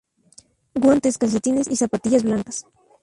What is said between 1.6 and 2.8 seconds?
y zapatillas blancas.